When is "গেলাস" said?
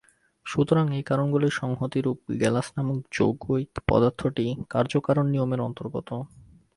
2.41-2.67